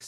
[0.00, 0.04] 那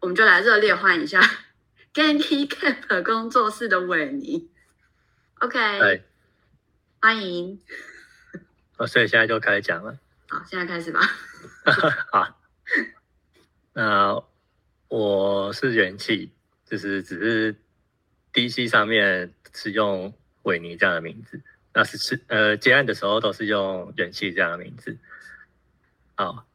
[0.00, 1.20] 我们就来热烈欢迎一下
[1.94, 4.50] Genki Cap 工作室的韦尼。
[5.38, 6.04] OK，对
[7.00, 7.62] 欢迎。
[8.76, 9.96] 哦，所以现在就开始讲了。
[10.28, 11.00] 好，现在开始吧。
[12.10, 12.40] 好，
[13.74, 14.20] 那
[14.88, 16.32] 我是元气，
[16.66, 17.61] 就是只是
[18.32, 20.12] DC 上面是用
[20.42, 21.40] 韦尼这样的名字，
[21.72, 24.96] 那是是呃接案的时候都是用元气这样的名字。
[26.14, 26.46] 好，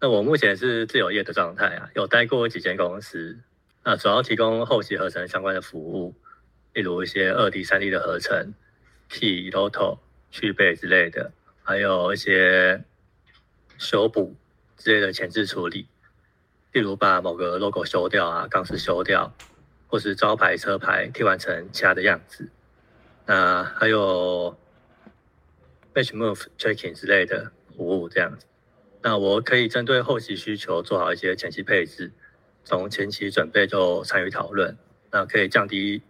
[0.00, 3.38] 那我目前是自由业的状态啊，有待过几间公司，
[3.84, 6.14] 那主要提供后期合成相关的服务，
[6.72, 8.54] 例如一些二 D、三 D 的合成
[9.08, 9.98] ，Key、Loto。
[10.28, 12.84] 去背之类的，还有一些
[13.78, 14.36] 修补
[14.76, 15.86] 之类的前置处理，
[16.72, 19.32] 例如把某个 logo 修掉啊，钢丝修掉，
[19.86, 22.48] 或是招牌、车牌替换成其他的样子。
[23.26, 24.56] 那还有
[25.94, 28.46] Match Move Checking 之类的服务这样子。
[29.02, 32.12] 那我可以针对后期需求做好一些前期配置，
[32.64, 34.76] 从前期准备就参与讨论，
[35.10, 36.02] 那可以降低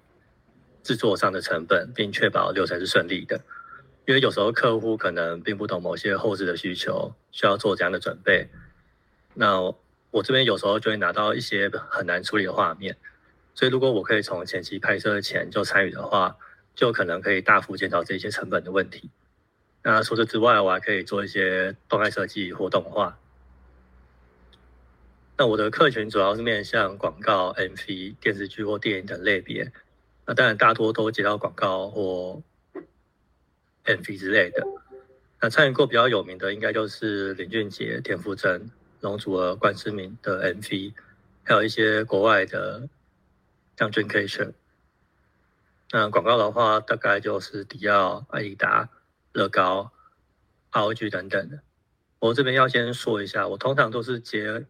[0.83, 3.41] 制作上的成本，并确保流程是顺利的。
[4.07, 8.49] 因为有时候客户可能并不懂某些后置的需求，需要做这样的准备。
[9.35, 9.61] 那
[10.11, 12.97] 我这边有时候就会拿到一些很难处理的画面，
[13.57, 16.37] 所以如果我可以从前期拍摄前就参与的话，
[16.75, 19.11] 就可能可以大幅减少这些成本的问题。
[19.83, 23.19] 那除此之外，我还可以做一些动态设计或动画。
[25.39, 29.73] 那我的客群主要是面向广告、MV、电视剧或电影等类别。
[30.27, 32.43] 那当然大多都接到广告或
[33.85, 34.67] MV 之类的，
[35.41, 40.93] 那参与过比较有名的，应该就是林俊杰、田馥甄、容祖儿、关之琳的 MV，
[41.45, 42.89] 还有一些国外的
[43.77, 44.55] 像準 case，。
[45.93, 48.89] 那广告的话，大概就是迪奥、爱迪达、
[49.33, 49.93] 乐高、
[50.73, 51.61] ROG 等等的。
[52.19, 54.67] 我这边要先说一下，我通常都是接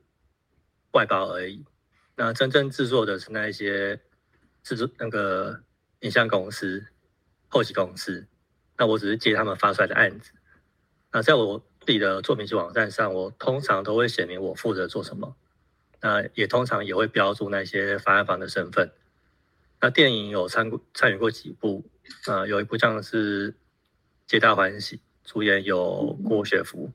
[0.90, 1.64] 外包而已。
[2.16, 4.00] 那真正制作的是那一些
[4.62, 5.62] 制作那个
[6.00, 6.86] 影像公司、
[7.48, 8.26] 后期公司。
[8.76, 10.32] 那我只是接他们发出来的案子。
[11.12, 15.34] 那在我自己的作品集网站上，我通常都会写明我负责做什么。
[16.02, 18.92] 那也通常也会标注那些发案方的身份。
[19.80, 21.84] 那电影有参参与过几部，
[22.26, 23.52] 啊，有一部像是
[24.26, 26.92] 《皆大欢喜》，主演有郭雪芙。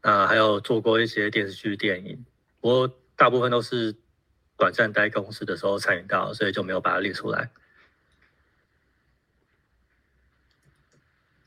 [0.00, 2.26] 啊，还有做过一些电视剧、电影。
[2.60, 3.96] 不过大部分都是
[4.54, 7.50] 短暂待公司的时候参与到，所以就没有把它列出来。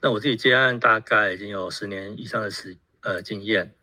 [0.01, 3.75] 那我自己接案大概已经有十年以上的时呃经验。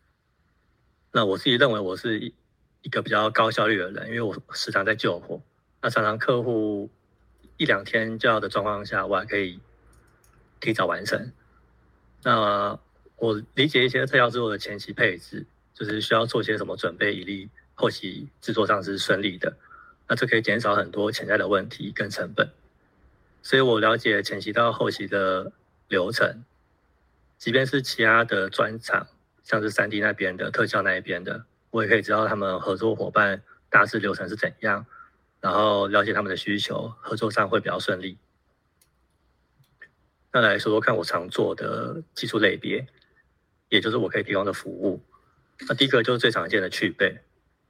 [1.13, 2.33] 那我自己认为我是一
[2.81, 5.41] 一个比较高效率的人，因为我时常在救火。
[5.85, 6.89] 那常常客户
[7.57, 9.59] 一两天就要的状况下，我还可以
[10.59, 11.31] 提早完成。
[12.23, 12.79] 那
[13.17, 19.55] 我理解一些特效制作的前期配置，就是需要做些什么准备，以利后期制作上是顺利的。
[20.07, 22.49] 那这可以减少很多潜在的问题跟成本。
[23.43, 25.51] 所以我了解前期到后期的。
[25.87, 26.43] 流程，
[27.37, 29.05] 即便是其他的专场，
[29.43, 34.87] 像是三 D 那边的特效那一边的，我也可以知道他们合作伙伴大致流程是怎样，
[35.45, 38.17] 然后了解他们的需求，合作上会比较顺利。
[40.33, 42.87] 那来说说看，我常做的技术类别，
[43.69, 45.03] 也就是我可以提供的服务。
[45.67, 47.19] 那第一个就是最常见的去背，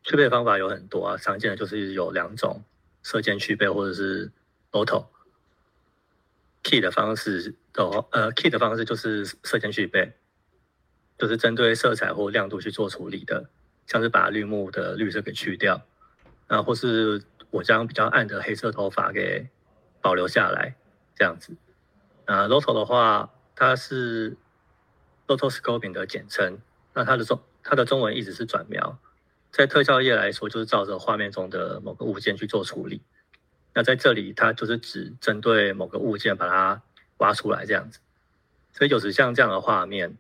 [0.03, 2.63] 去背方法有很多啊，常见的就是有两种：
[3.03, 4.31] 色键去背或者是
[4.71, 5.07] Auto。
[6.63, 10.13] key 的方式的，呃，key 的方式就是色键去背，
[11.19, 13.49] 就是针对色彩或亮度去做处理的，
[13.85, 15.85] 像是把绿幕的绿色给去掉，
[16.47, 17.21] 啊，或是
[17.55, 19.47] 我将比较暗的黑色头发给
[20.01, 20.75] 保留下来，
[21.15, 21.55] 这样子。
[22.25, 24.35] 啊，Loto 的话，它是
[25.25, 26.59] Rotoscoping 的简称，
[26.93, 28.99] 那它的中它的中文意思是转描，
[29.51, 33.01] 在特效业来说，就是照着画面中的某个物件去做处理。
[33.73, 36.81] 那在这里，它就是只针对某个物件把它
[37.17, 37.99] 挖出来这样子，
[38.73, 40.17] 所以有时像这样的画面，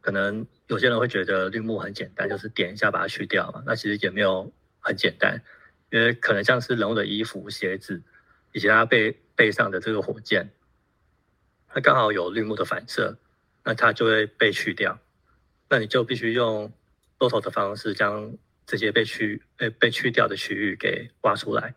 [0.00, 3.62] 可能有些人会觉得绿幕很简单，就是点一下把它去掉嘛。
[3.66, 5.42] 那其实也没有很简单，
[5.90, 8.02] 因为可能像是人物的衣服、鞋子
[8.52, 10.50] 以及它背背上的这个火箭，
[11.68, 13.18] 它刚好有绿幕的反射，
[13.64, 14.98] 那它就会被去掉。
[15.68, 16.72] 那你就必须用
[17.18, 21.74] Loto 的方式将这些被去被被去掉的区域给挖出来。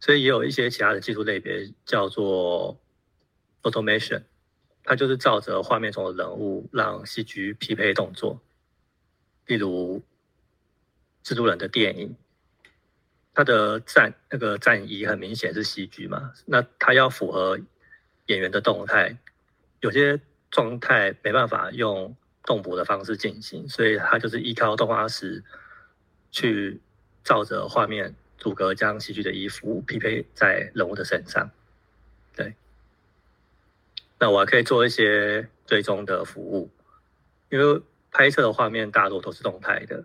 [0.00, 2.80] 所以也有一些其他的技术类别叫做
[3.62, 4.22] automation，
[4.82, 8.42] 它就是照着画面中的人物让 CG 匹配动作，
[9.46, 10.02] 例如
[11.24, 12.16] 蜘蛛人的电影，
[13.34, 17.58] 他的战那个战衣很明显是戏剧嘛，那他要符合
[18.26, 19.16] 演员的动态，
[19.80, 20.20] 有些
[20.50, 22.14] 状态没办法用
[22.44, 25.42] 动捕的方式进行，所以他就是依靠动画师
[26.30, 26.80] 去
[27.24, 31.50] 照着画面逐格将戏剧的衣服匹配在人物的身上。
[32.36, 32.54] 对，
[34.18, 36.70] 那我还可以做一些追踪的服务，
[37.48, 37.80] 因为
[38.10, 40.04] 拍摄的画面大多都是动态的，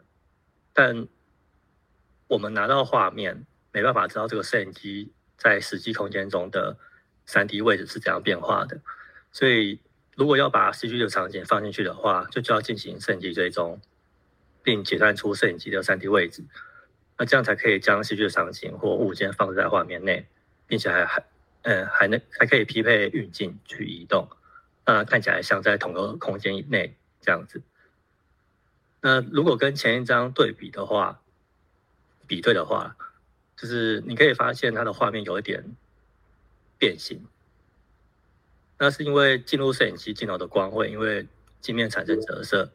[0.74, 1.08] 但
[2.28, 6.78] 我们拿到画面，没办法知道这个摄影机在实际空间中的
[7.26, 8.80] 三 D 位置是怎样变化的。
[9.32, 9.80] 所以，
[10.16, 13.80] 如果要把 CG 的场景放进去的话，就就要进行摄影机追踪，
[14.64, 16.44] 并计算出摄影机的三 D 位置。
[17.18, 20.28] 那这样才可以将 CG 的场景或物件放在画面内，
[20.68, 21.24] 并且还还
[21.64, 24.28] 嗯还能还可以匹配运镜去移动，
[24.86, 27.62] 那看起来像在同个空间以内这样子。
[29.02, 31.22] 那如果跟前一张对比的话，
[32.28, 32.96] 比对的话，
[33.56, 35.64] 就是你可以发现它的画面有一点
[36.78, 37.26] 变形，
[38.78, 41.26] 那是因为进入摄影机镜头的光会因为
[41.62, 42.72] 镜面产生折射，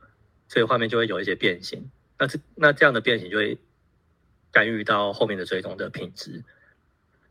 [0.48, 1.90] 所以画面就会有一些变形。
[2.18, 3.58] 那这那这样的变形就会
[4.50, 6.42] 干预到后面的追踪的品质。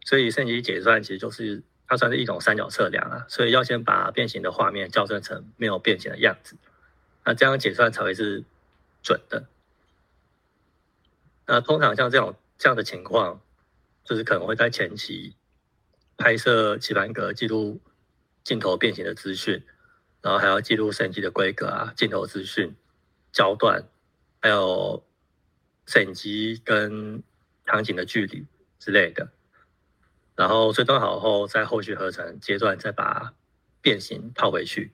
[0.06, 6.56] 所以摄影机解算其实就是它算是一种三角测量啊，所以要先把变形的画面校正成没有变形的样子，
[7.26, 8.44] 那这样解算才会是
[9.04, 9.46] 准的。
[11.52, 13.42] 那通常像这种这样的情况，
[14.06, 15.36] 就是可能会在前期
[16.16, 17.82] 拍摄棋盘格，记录
[18.42, 19.62] 镜头变形的资讯，
[20.22, 22.74] 然后还要记录摄影机的规格啊、镜头资讯、
[23.34, 23.84] 焦段，
[24.40, 25.06] 还有
[25.86, 27.22] 摄影机跟
[27.66, 28.48] 场景的距离
[28.80, 29.34] 之类的。
[30.38, 33.34] 然后追踪好后，在后续合成阶段再把
[33.82, 34.94] 变形套回去。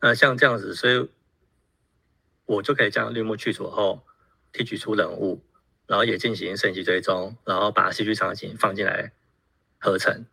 [0.00, 1.10] 那像这样子，所以
[2.46, 4.06] 我就可以将绿幕去除后。
[4.52, 5.42] 提取出人物，
[5.86, 9.12] 然后也进行摄影机追踪，然后把戏剧场景放进来
[9.78, 10.26] 合成。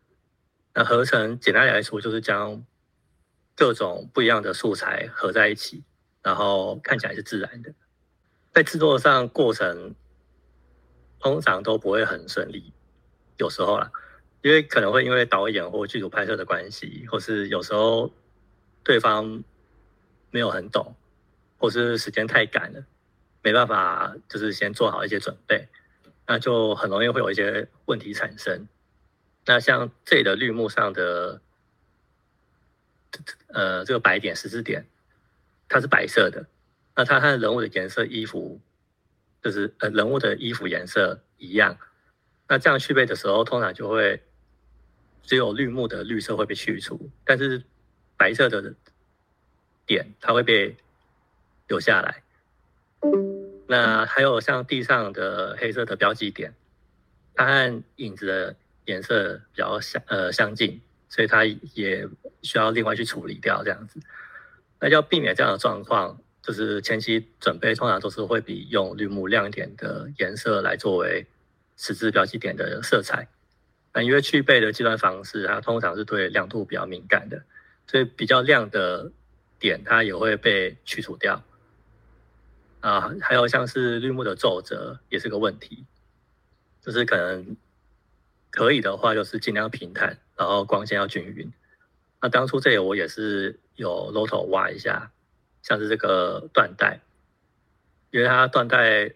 [0.73, 2.63] 那合成简单来说就是将
[3.55, 5.83] 各种不一样的素材合在一起，
[6.21, 7.73] 然后看起来是自然的。
[8.53, 9.95] 在制作上过程
[11.19, 12.73] 通常都不会很顺利，
[13.37, 13.91] 有时候啦，
[14.41, 18.11] 因为可能会因为导演或剧组拍摄的关系，或是有时候
[18.83, 19.43] 对方
[20.31, 20.95] 没有很懂，
[21.57, 22.83] 或是时间太赶了。
[23.41, 25.67] 没办法，就是先做好一些准备，
[26.27, 28.67] 那就很容易会有一些问题产生。
[29.45, 31.41] 那像这里的绿幕上的，
[33.47, 34.85] 呃，这个白点十字点，
[35.67, 36.45] 它是白色的，
[36.95, 38.59] 那它和人物的颜色、衣服，
[39.41, 41.77] 就是呃人物的衣服颜色一样。
[42.47, 44.21] 那这样去背的时候，通常就会
[45.23, 47.63] 只有绿幕的绿色会被去除，但是
[48.17, 48.75] 白色的
[49.85, 50.75] 点它会被
[51.67, 52.21] 留下来。
[53.67, 56.53] 那还有像地上的黑色的标记点，
[57.35, 58.55] 它和影子的
[58.85, 62.07] 颜色比较相呃相近，所以它也
[62.41, 63.99] 需要另外去处理掉这样子。
[64.79, 71.27] 那要避免这样的状况，就是前期准备通常都是会比用绿幕亮一点的颜色来作为
[71.77, 73.27] 实质标记点的色彩。
[73.93, 77.43] 那因为去背的计算方式，它通常是对亮度比较敏感的，
[77.85, 79.11] 所以比较亮的
[79.59, 81.43] 点它也会被去除掉。
[82.81, 85.85] 啊，还有像是绿幕的皱褶也是个问题，
[86.81, 87.57] 就是可能
[88.51, 91.51] 可以的话，就是尽量平坦，然后光线要均匀。
[92.21, 95.11] 那当初这里我也是有 Roto 挖一下，
[95.61, 97.01] 像是这个缎带，
[98.11, 99.13] 因为它缎带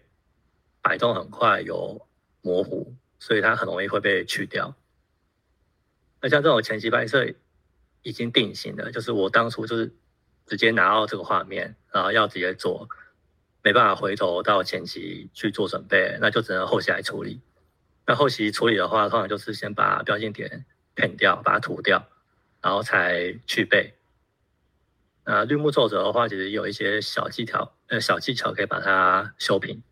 [0.82, 2.06] 摆动很快，有
[2.42, 4.74] 模糊，所以它很容易会被去掉。
[6.20, 7.32] 那像这种前期拍摄
[8.02, 9.94] 已经定型的，就是我当初就是
[10.46, 12.88] 直接拿到这个画面，然后要直接做。
[13.64, 17.40] 没办法回头到前期去做准备，那就只能后期来处理。
[18.06, 22.06] 那后期处理的话，通常就是先把标记点片掉，把它涂掉，
[22.60, 23.94] 然后才去背。
[25.24, 29.82] 那绿幕皱褶的话，其实有一些小技巧，呃，小技巧可以把它修平。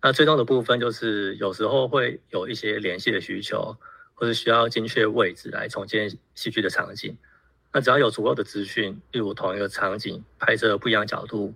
[0.00, 3.76] 那最终的部分就是有时候会有一些联系的需求，
[4.14, 7.18] 或者需要精确位置来重建戏剧的场景。
[7.70, 11.54] 那只要有足够的资讯，例如同一个场景拍摄不一样角度。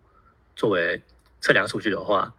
[0.55, 1.03] 作为
[1.41, 2.35] 测量数据的话，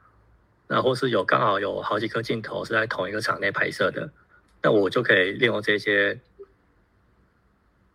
[0.67, 4.12] 那或是有刚好有好几颗镜头是在同一个场内拍摄的，
[4.62, 6.20] 那我就可以利用这些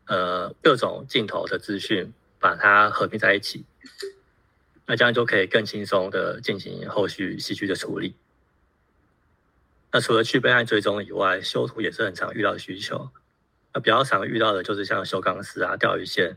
[0.07, 3.65] 呃各种镜头的资讯，把它合并在一起，
[4.87, 8.15] 那这样就可以更轻松的进行后续戏剧的处理。
[9.91, 13.09] 那除了去备案追踪以外，修图也是很常遇到的需求。
[13.73, 16.37] 那比较常遇到的就是像修钢丝啊、钓鱼线、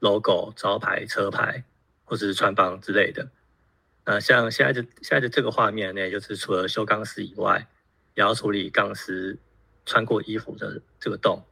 [0.00, 1.62] logo、招牌、车牌。
[2.08, 3.28] 或者是穿帮之类的，
[4.04, 7.68] 呃，像现在的现在的这个画面呢，就是除了修钢丝以外，
[8.14, 9.38] 也要处理钢丝
[9.84, 11.44] 穿过衣服的这个洞，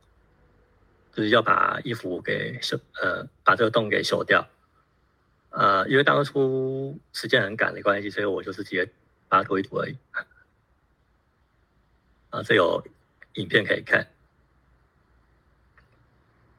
[1.13, 4.49] 就是要把衣服给修，呃，把这个洞给修掉。
[5.51, 8.91] 呃，因为当初时间很赶的关系，所以我就是直接
[9.29, 9.97] 把它涂一涂而已。
[12.31, 12.83] 啊，这有
[13.35, 14.09] 影片可以看。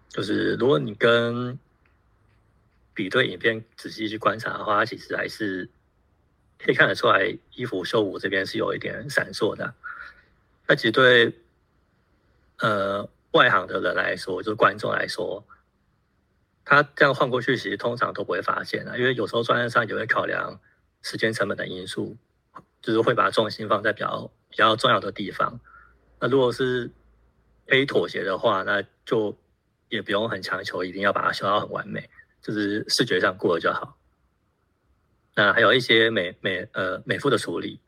[0.10, 1.60] 就是如果你跟
[2.98, 5.70] 比对影片仔细去观察的话，它其实还是
[6.58, 9.75] 可以看得出来，衣服修补这边是有一点闪烁的。
[10.66, 11.32] 那其实对
[12.58, 15.46] 呃外行的人来说，就是观众来说，
[16.66, 20.60] 他这样换过去，其实通常都不会发现啊，因为有时候专业上也会考量
[21.04, 22.18] 时间成本的因素，
[22.82, 25.60] 就是会把重心放在比较比较重要的地方。
[26.20, 26.89] 那如果是
[27.68, 29.38] 可以妥协的话，那就。
[29.89, 32.10] 也不用很强求，一定要把它修到很完美，
[32.41, 33.98] 就是视觉上过了就好。
[35.36, 37.79] 那还有一些美美呃美肤的处理，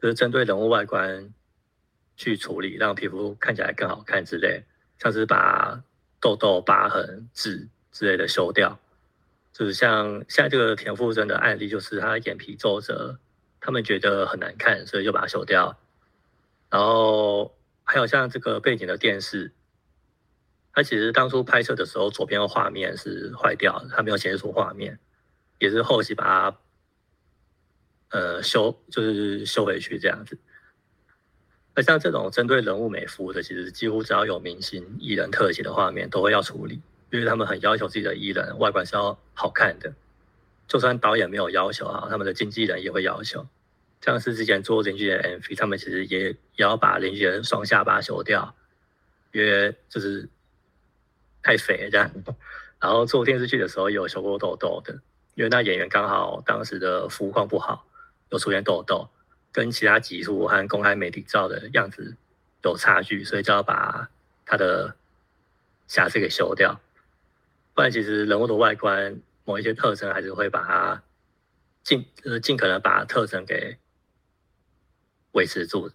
[0.00, 1.32] 就是针对人物外观
[2.16, 4.62] 去处理，让皮肤看起来更好看之类，
[4.98, 5.82] 像是把
[6.20, 8.78] 痘痘、疤痕、痣之类的修掉。
[9.52, 13.18] 就是像现在这个田馥甄的案例，就是他眼皮皱褶，
[13.60, 15.78] 他们觉得很难看，所以就把它修掉。
[16.70, 17.54] 然后
[17.84, 19.52] 还有像这个背景的电视。
[20.74, 24.98] 他其实当初拍摄的时候，左边的画面是坏掉，他没有显示出画面，
[25.58, 26.58] 也是后期把它
[28.08, 30.38] 呃修，就是修回去这样子。
[31.74, 39.92] 那像这种针对人物美肤的，其实几乎只要有明星艺人特写的画面，都会要处理，因为他们很要求自己的艺人外观是要好看的，
[40.66, 43.46] 就算导演没有要求啊，他们的经纪人也会要求。
[44.00, 48.54] 像是之前做林俊杰 MV，他们其实也也要把林俊杰双下巴修掉，
[49.32, 50.30] 因为就是。
[51.42, 52.10] 太肥了这样，
[52.78, 54.94] 然后做电视剧的时候有修过痘痘的，
[55.34, 57.86] 因为那演员刚好当时的肤况不好，
[58.30, 59.08] 有出现痘痘，
[59.50, 62.16] 跟其他集数和公开媒体照的样子
[62.62, 64.08] 有差距，所以就要把
[64.46, 64.94] 他的
[65.88, 66.80] 瑕疵给修掉。
[67.74, 71.02] 不然其实人物的外观某一些特征还是会把它
[71.82, 73.78] 尽呃尽可能把特征给
[75.32, 75.90] 维持住。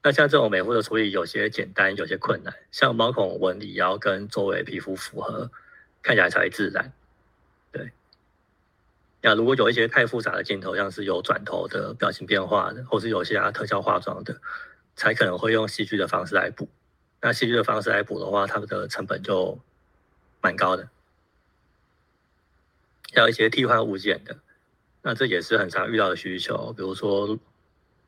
[0.00, 2.54] 那像这种美肤的处理，有些简单，有些困难。
[2.70, 5.50] 像毛孔纹理要跟周围皮肤符合，
[6.02, 6.92] 看起来才自然。
[7.72, 7.90] 对。
[9.20, 14.40] 那如果有一些太复杂的镜头，像是有转头的表情变化的，或是有些啊特效化妆的，
[14.94, 16.68] 才可能会用戏剧的方式来补。
[17.20, 19.58] 那戏剧的方式来补的话，它们的成本就
[20.40, 20.88] 蛮高的。
[23.14, 24.36] 要一些替换物件的，
[25.02, 27.36] 那这也是很常遇到的需求，比如说。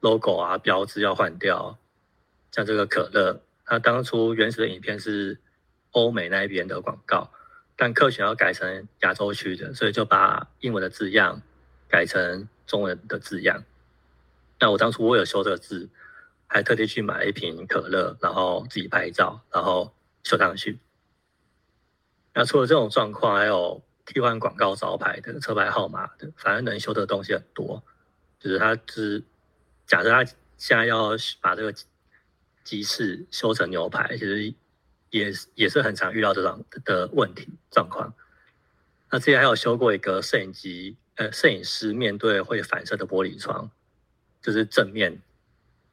[0.03, 1.79] logo 啊，标志要换掉，
[2.53, 5.39] 像这个可乐，它当初原始的影片是
[5.93, 7.31] 欧美那一边的广告，
[7.77, 11.43] 但客群要改成亚洲区的，所以就把英文的字样
[11.89, 13.65] 改成中文的字样。
[14.59, 15.89] 那我当初我有修这个字，
[16.47, 20.79] 还特地去买一瓶可乐，然后自己拍照，然后修上去。
[22.35, 27.83] 那除了这种状况，还有替换广告招牌的车牌号码的，反正能修的东西很多，
[28.39, 29.23] 就是它是。
[29.87, 30.25] 假设他
[30.57, 31.75] 现在要把这个
[32.65, 34.55] 鸡翅修成牛排，其实
[35.11, 38.15] 也也是很常遇到这种的问题状况。
[39.11, 43.71] 那之前还有修过一个摄影机，呃，摄影师面对会反射的玻璃窗，
[44.41, 45.21] 就是正面，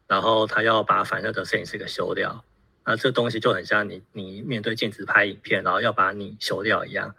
[0.08, 2.44] 然后他要把反射的摄影师给修掉。
[2.86, 7.16] 那这东西就很像你你面对镜子拍影片，然后要把你修掉一样。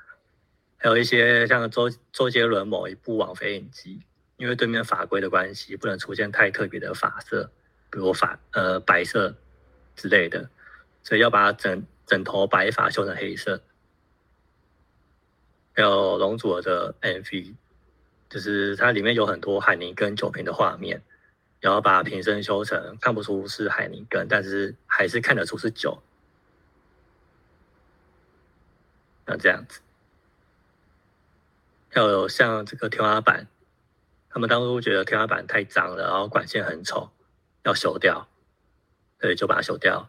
[0.76, 4.02] 还有一些像周周杰伦某一部网飞影集。
[4.38, 7.50] 因为对面法规的关系，不能出现太特别的法色，
[7.90, 9.34] 比如发呃白色
[9.96, 10.48] 之类的，
[11.02, 13.62] 所以要把整整头白发修成黑色。
[15.74, 17.54] 还有龙祖儿的 MV，
[18.28, 21.02] 就是它里面有很多海宁跟酒瓶的画面，
[21.60, 26.02] 然后把瓶身修成看不出是海宁根，但是还是看得出是酒。
[29.26, 29.80] 像这样子，
[31.90, 33.46] 还有像这个天花板。
[34.30, 37.10] 他们当初觉得天花板太脏了，然后管线很丑，
[37.68, 38.26] 要修掉，
[39.20, 40.08] 所以就把它修掉。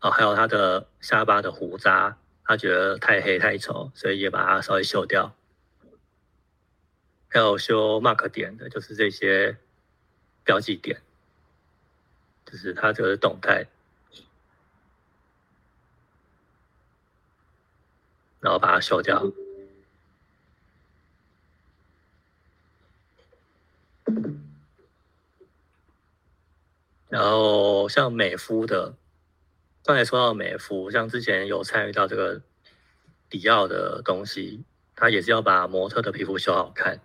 [0.00, 5.34] 哦，还有他的下巴的胡渣，他觉得太黑太丑，所以也把它稍微修掉。
[7.28, 9.58] 还有修 mark 点的，就是这些
[10.44, 11.02] 标记点，
[12.46, 13.66] 就是它这个动态，
[18.40, 19.30] 然后把它修掉。
[27.08, 28.94] 然后像美肤的，
[29.84, 32.42] 刚才说到美肤，像之前有参与到这个
[33.30, 37.00] 迪奥的东西，它也是要把模特的皮肤修好看。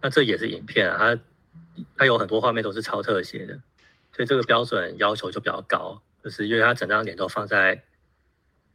[0.00, 1.20] 那这也是影片啊，它
[1.96, 3.54] 它有很多画面都是超特写的，
[4.12, 7.84] 所以这个标准要求就比较高，就是因为它整张脸都放在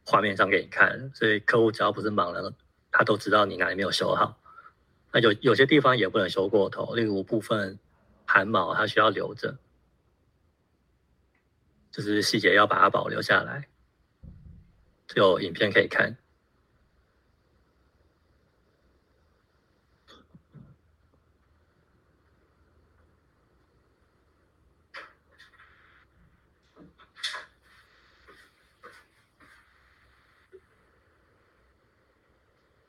[0.04, 2.54] 画面上给你看，所以客户只要不是盲人，
[2.92, 4.38] 他都知道你哪里没有修好。
[5.12, 7.78] 那有有些地方也不能修过头，例如部分
[8.26, 9.56] 汗毛，它需要留着，
[11.94, 13.68] 就是细节要把它保留下来。
[15.06, 16.16] 就有影片可以看。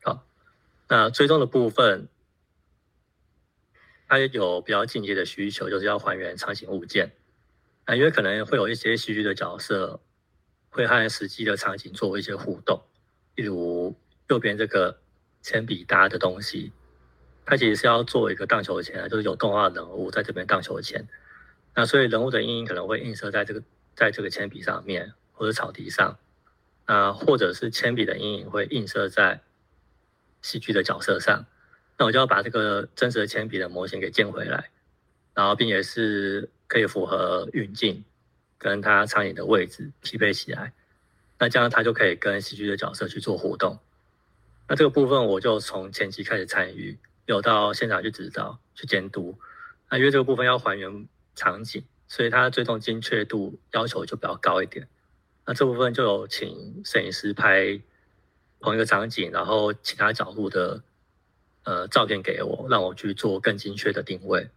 [0.02, 0.26] 好，
[0.88, 2.10] 那追踪的部分。
[4.08, 7.12] 它也有比较进阶的需求，就是要还原场景物件。
[7.86, 10.02] 啊，因为可能会有一些戏剧的角色
[10.70, 12.82] 会和实际的场景做一些互动，
[13.36, 13.96] 例如
[14.28, 15.00] 右边这个
[15.42, 16.72] 铅笔搭的东西，
[17.46, 21.08] 它其实是要做一个荡秋千，就是有动画人物在这边荡秋千。
[21.76, 23.62] 那所以人物的阴影可能会映射在这个
[23.96, 26.18] 在这个铅笔上面，或者草地上，
[26.86, 29.42] 啊，或者是铅笔的阴影会映射在
[30.42, 31.46] 戏剧的角色上。
[31.98, 34.72] 那我就要把这个真实的铅笔的模型给建回来，
[35.34, 38.04] 然后并且是可以符合运镜
[38.58, 40.74] 跟他场景的位置匹配起来，
[41.40, 43.80] 那这样他就可以跟戏剧的角色去做互动。
[44.68, 49.38] 那这个部分我就从前期开始参与，有到现场去指导、去监督。
[49.90, 54.88] 那因为这个部分要还原场景，所以它最终精确度要求就比较高一点。
[55.46, 57.80] 那这部分就有请摄影师拍
[58.60, 60.84] 同一个场景，然后其他角度的。
[61.68, 64.52] 呃，照片给我，让我去做更精确的定位。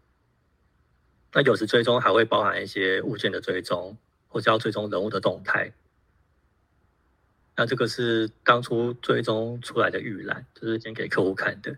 [1.33, 3.97] 那有时追踪还会包含一些物件的追踪，
[4.29, 5.73] 或者要追踪人物的动态。
[7.55, 11.77] 那这个是当初追踪出来的预览，就是先给客户看的。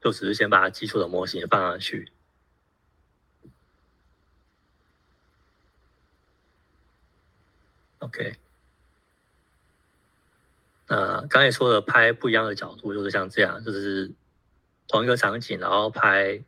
[0.00, 2.10] 就只是先把基础的模型放上去。
[8.00, 8.41] OK。
[10.86, 14.10] 呃，刚才说的拍不一样的角度，就是像这样，就是
[14.88, 16.42] 同一个场景，然后拍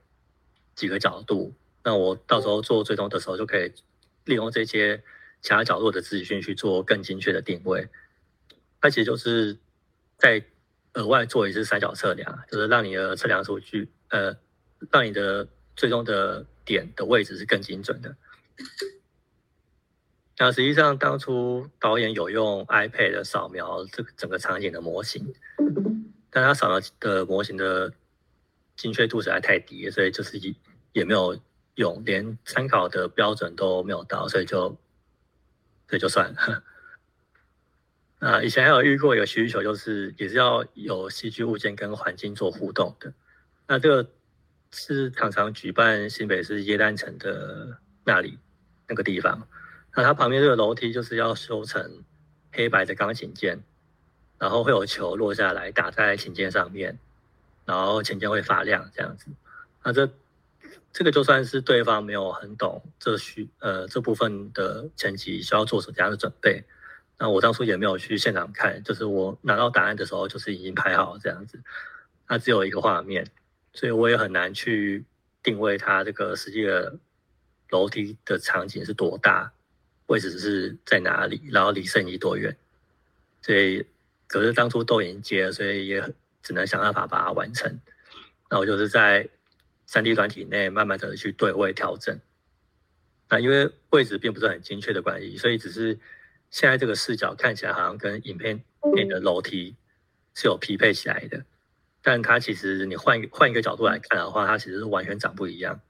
[0.75, 1.55] 几个角度。
[1.83, 3.73] 那我到时候做追踪的时候，就可以
[4.25, 5.03] 利用这些
[5.41, 7.89] 其他角度的资讯去做更精确的定位。
[8.81, 9.57] 它其实就是
[10.19, 10.45] 在
[10.95, 14.37] 额外做一次三角测量，就是让你的测量数据，呃，
[14.91, 18.15] 让你的最终的点的位置是更精准的。
[20.37, 25.33] 那实际上，当初导演有用 iPad 扫描这个整个场景的模型，
[26.29, 27.93] 但他扫描的模型的
[28.75, 30.55] 精确度实在太低，所以就是也
[30.93, 31.39] 也没有
[31.77, 34.77] 用，连参考的标准都没有到，所以就
[35.89, 36.65] 所以就算了。
[38.19, 43.13] 啊，以前还有遇过一个需求，就是也是要有戏剧物件跟环境做互动的。
[43.69, 44.11] 那这个
[44.73, 48.37] 是常常举办新北市耶诞城的那里
[48.89, 49.47] 那个地方。
[49.95, 52.03] 那它旁边这个楼梯就是要修成
[52.53, 53.63] 黑白的钢琴键，
[54.39, 56.99] 然后会有球落下来打在琴键上面，
[57.65, 59.27] 然后琴键会发亮这样子。
[59.85, 60.11] 那这
[60.93, 66.65] 这个就算是对方没有很懂这需呃这部分的前期需要做什么样的准备，
[67.19, 71.61] 那我当初也没有去现场看，就是我拿到答案的时候就是已经拍好这样子。
[72.27, 73.31] 它只有一个画面，
[73.73, 75.05] 所以我也很难去
[75.43, 76.99] 定位它这个实际的
[77.71, 79.53] 楼梯的场景是多大。
[80.07, 82.57] 位置是在哪里，然后离摄影机多远？
[83.43, 83.85] 所以，
[84.27, 86.03] 可是当初都已经接了，所以也
[86.43, 87.81] 只能想办法把它完成。
[88.51, 89.29] 那我就是在
[89.87, 92.19] 三 D 软体内慢慢的去对位调整。
[93.29, 95.99] 那因为位置并不是很精确的关系，所以只是
[96.51, 98.63] 现在这个视角看起来好像跟影片
[98.95, 99.75] 里的楼梯
[100.35, 101.45] 是有匹配起来的，
[102.03, 105.81] 但它其实你换换一个角度来看的话，它其实是完全长不一样。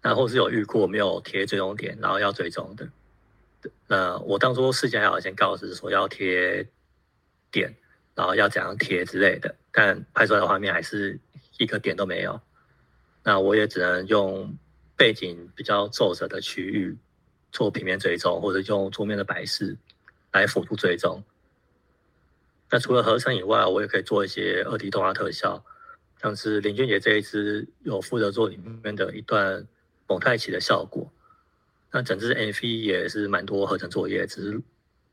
[0.00, 2.88] 然后是有遇过没有贴追踪点，然后要追踪的。
[3.88, 6.64] 那，我当初事前还有先告知说要贴
[7.50, 7.74] 点，
[8.14, 11.18] 然后要怎样贴之类的，但拍出来的画面还是
[11.58, 12.40] 一个点都没有。
[13.24, 14.56] 那我也只能用
[14.96, 16.96] 背景比较皱褶的区域
[17.50, 19.76] 做平面追踪，或者用桌面的摆饰
[20.32, 21.22] 来辅助追踪。
[22.70, 25.64] 那除了合成以外，我也可以做一些二 D 动画特效，
[26.22, 29.66] 像是林俊杰这一支有负责做里面的一段。
[30.08, 31.12] 蒙太奇的效果，
[31.92, 34.62] 那整支 MV 也是蛮多合成作业，只是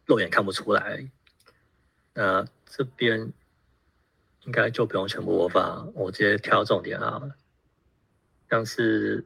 [0.06, 1.12] 肉眼看不出来。
[2.14, 3.34] 那这边
[4.46, 7.22] 应该就不用全部播放，我直接挑重点啊，
[8.50, 9.26] 像是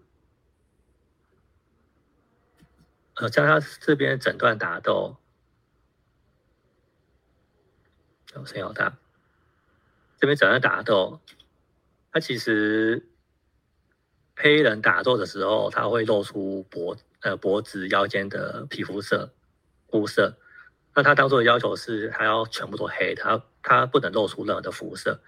[3.15, 5.17] 呃，像他这边整段打斗，
[8.33, 8.97] 哦，声音好大。
[10.17, 11.19] 这边整段打斗，
[12.11, 13.07] 它其实
[14.41, 19.29] 黑人打坐的时候，他会露出脖呃脖子腰间的皮肤色
[19.91, 20.37] 肤色。
[20.95, 25.19] 那他当初的要求是，他要全部都黑，他他不能露出任何的肤色，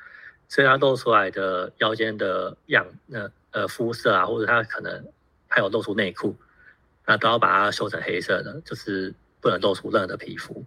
[0.48, 5.06] 所以他露出来的腰间的样那呃肤色啊，或者他可能
[5.48, 6.36] 还有露出内裤，
[7.06, 10.66] 那都要把它修成黑色的，就是不能露出任何的皮肤。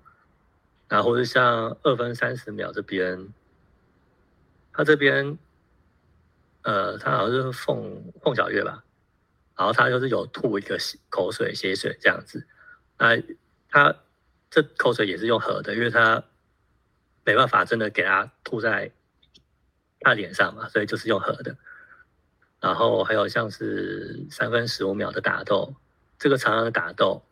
[0.89, 3.27] 然后是像二分三十秒这边。
[4.77, 5.39] 他这边，
[6.64, 8.83] 呃，他好像是凤凤小岳吧，
[9.55, 10.79] 然后他就是有吐一个
[11.11, 12.46] 口水、血水这样子，
[12.98, 13.22] 那
[13.68, 13.94] 他
[14.50, 16.24] 这口水也是用合的，因为他
[17.22, 18.90] 没办法真的给他吐在
[20.00, 21.55] 他脸上嘛，所以就是用合的。
[22.61, 25.74] 然后还有像是三分十五秒的打斗，
[26.18, 27.22] 这个长长的打斗，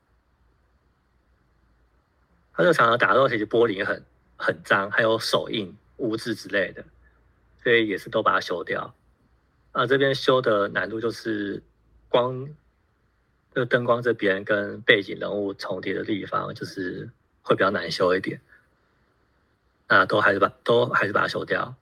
[2.52, 4.04] 他这个长长的打斗其实玻璃很
[4.36, 6.84] 很脏，还有手印、污渍之类的。
[7.62, 8.92] 所以也是都把它修掉，
[9.72, 11.62] 啊，这边修的难度就是
[12.08, 12.46] 光，
[13.54, 17.10] 这个灯光这边跟背景人物重叠的地方，就是
[17.42, 18.40] 会比较难修一点，
[19.88, 21.74] 那，都还是把都还是把它修掉。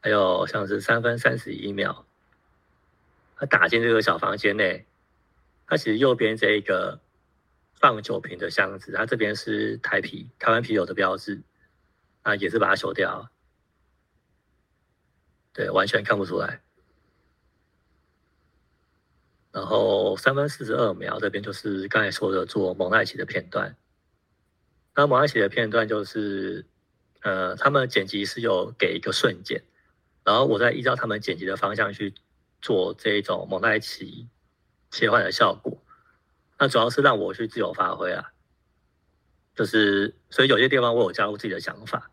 [0.00, 2.04] 还有像是三分三十一秒，
[3.36, 4.84] 他打进这个小房间内，
[5.66, 7.00] 它其实右边这一个
[7.74, 11.40] 放酒瓶的箱子，它这边是台啤台湾啤酒的标志，
[12.22, 13.30] 啊，也是把它修掉。
[15.54, 16.60] 对，完全看不出来。
[19.54, 23.76] 然后三分四十二秒这边就是刚才说的做蒙太奇的片段。
[24.96, 26.66] 那蒙太奇的片段就是，
[27.22, 29.62] 呃，他们剪辑是有给一个瞬间，
[30.24, 32.12] 然后我再依照他们剪辑的方向去
[32.60, 34.28] 做这一种蒙太奇
[34.90, 35.80] 切换的效果。
[36.58, 38.32] 那主要是让我去自由发挥啊，
[39.54, 42.10] 就是所以有些地方我有加入自己的想法。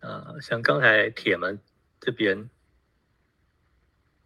[0.00, 1.58] 呃，像刚才铁门
[2.00, 2.48] 这边，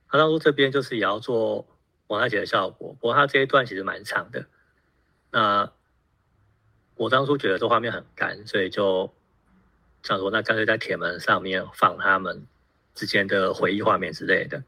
[0.09, 1.67] 他当初这边就是也要做
[2.07, 4.47] 蒙太奇的效果，不过他这一段其实蛮长的。
[5.31, 5.73] 那
[6.97, 9.13] 我当初觉得这画面很干，所以就
[10.03, 12.47] 想说，那干脆在铁门上面放他们
[12.95, 14.63] 之间的回忆画面之类的。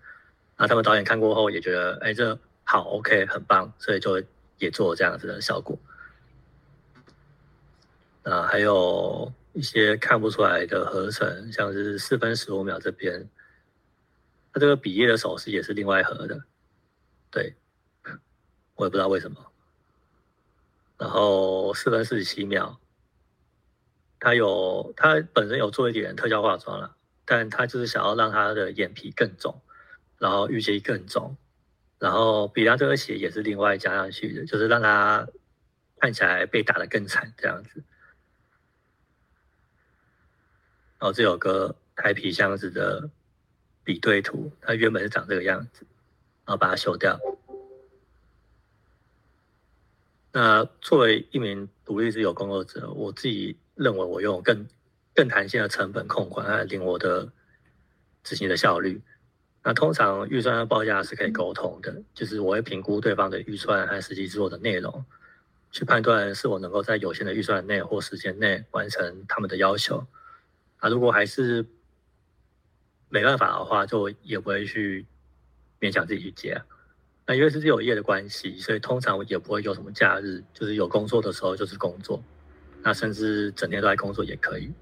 [0.57, 4.23] 那他们导演看过后也觉得，哎，这好 OK，很棒，所以就
[4.59, 5.79] 也做了这样子的效果。
[8.23, 9.33] 啊，还有。
[9.55, 13.29] 一些看不出来的合成，像是四分十五秒这边，
[14.53, 16.43] 它这个比耶的手势也是另外合的，
[17.31, 17.55] 对，
[18.75, 19.53] 我也不知道为什么。
[20.99, 22.81] 然后四分四十七秒，
[24.19, 29.61] 他有他本身有做一点特效化妆了，但他就是想要让他的眼皮更肿，
[30.19, 31.37] 然后玉肌更肿，
[32.01, 35.29] 然后比他这个血也是另外加上去的，就是让他
[36.01, 37.83] 看起来被打得更惨这样子。
[40.99, 43.09] 然后这有个台皮箱子的
[43.83, 45.87] 比对图，它原本是长这个样子，
[46.45, 47.19] 然后把它修掉。
[50.33, 54.67] 那作为一名独立自由工作者，我自己认为我用更
[55.15, 57.31] 更弹性的成本控管来灵活的
[58.25, 59.01] 执行的效率。
[59.63, 65.05] 那通常预算的报价是可以沟通的，就是我会评估对方的预算和实际制作的内容，
[65.71, 70.05] 去判断是否能够在有限的预算内或时间内完成他们的要求。
[70.85, 71.65] 啊，如果还是
[73.09, 75.07] 没办法的话，就也不会去
[75.81, 76.61] 勉强自己去接。
[77.25, 82.23] 那因为是自由业的关系，所以通常也不会有什么假日，就是有工作的时候就是工作，
[82.83, 84.75] 那甚至整天都在工作也可以。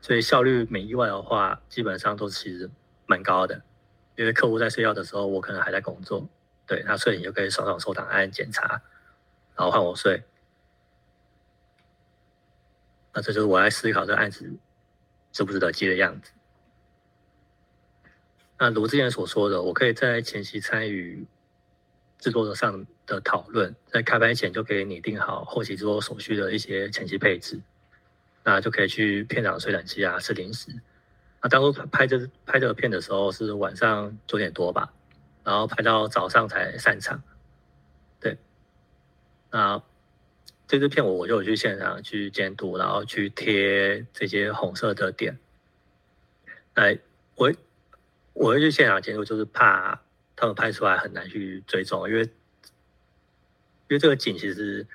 [0.00, 2.70] 所以效率没意外的话，基本上都其实
[3.04, 3.60] 蛮高的。
[4.16, 6.26] 因为客户在睡觉的时候，我可能还在工作，
[6.66, 8.80] 对，他睡醒就可以爽爽收档案检查，
[9.54, 10.22] 然后换我睡。
[13.12, 14.50] 那这就是我在思考这个案子。
[15.32, 16.30] 值不值得接的样子。
[18.58, 21.26] 那如之前所说的，我可以在前期参与
[22.18, 27.60] 制作上的讨论，在开拍前就可以拟定好后期制作所需的一些前期配置，
[28.44, 30.70] 那就可以去片场吹冷气啊，吃零食。
[31.42, 34.92] 那当初拍这拍这个片的时候是晚上九点多吧，
[35.42, 37.22] 然后拍到早上才散场。
[38.20, 38.38] 对，
[39.50, 39.82] 那。
[40.72, 45.38] 这支片我我就去现场去监督，然后去贴这些红色的点。
[46.72, 46.98] 哎，
[47.34, 47.52] 我
[48.32, 50.00] 我会去现场监督，就是怕
[50.34, 52.28] 他们拍出来很难去追踪，因为因
[53.90, 54.86] 为这个景其实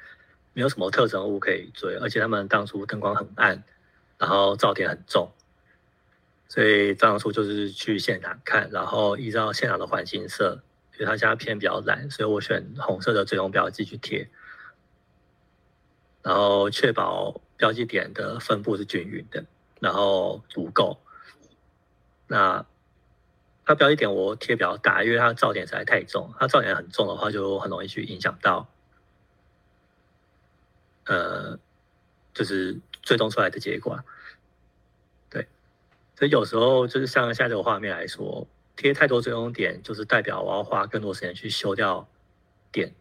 [0.54, 3.64] 没有什么特征物可以追，而且他们当初灯光很暗，
[4.18, 5.32] 然后噪点很重，
[6.48, 10.64] 所以当初就是去现场看，然后依照现场的环境色，
[10.94, 14.28] 因为他家片比较蓝，所以我选红色的追踪标记去贴，
[16.28, 19.46] 然后确保标记点的分布是均匀的，
[19.80, 21.00] 然后足够。
[22.28, 22.66] 那
[23.64, 28.68] 它标记点我贴比较大，因为它噪点实在太重，它噪点很重的话，就很容易去影响到，
[31.06, 31.58] 呃，
[32.34, 33.98] 就是最终出来的结果。
[35.30, 35.48] 对
[36.18, 42.06] 所以有时候就是像现在这个画面来说，贴太多追踪点，就是代表我要花更多时间去修掉
[42.70, 42.94] 点。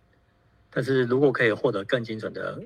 [0.71, 2.63] 但是如果可以获得更精准的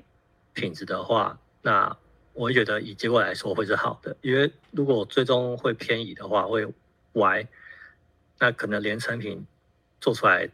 [0.53, 1.95] 品质的话，那
[2.33, 4.15] 我觉得以结果来说会是好的。
[4.21, 6.67] 因为如果最终会偏移的话，会
[7.13, 7.47] 歪，
[8.39, 9.45] 那可能连成品
[9.99, 10.49] 做出来，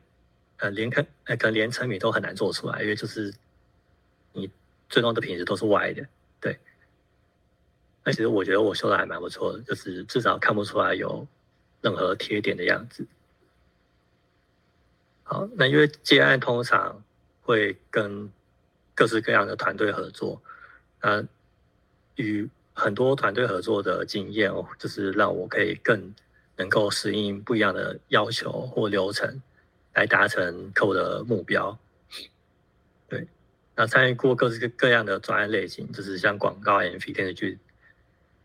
[0.57, 3.33] 呃，连可呃可能连成品都很难做出来，因为就是
[4.33, 4.49] 你
[4.89, 6.07] 最终的品质都是歪的，
[6.39, 6.57] 对。
[8.03, 11.27] 那其实我觉得我修的还蛮不错的，就是至少看不出来有
[11.81, 13.05] 任何贴点的样子。
[15.23, 17.03] 好，那因为接案通常
[17.41, 18.31] 会跟
[18.97, 20.41] 各式各样的团队合作，
[21.01, 21.23] 呃
[22.15, 26.15] 与很多团队合作的经验哦，就是让我可以更
[26.55, 29.41] 能够适应不一样的要求或流程，
[29.93, 31.77] 来达成客户的目标。
[33.07, 33.27] 对，
[33.75, 37.59] 那参与过各式各样的专案类型，就是像广告、MV、电视剧。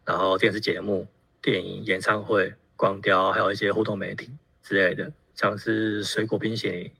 [0.04, 1.06] 然后电视节目、
[1.40, 4.28] 电影、演唱会、光雕，还有一些互动媒体
[4.62, 6.90] 之类的，像是水果冰淇淋、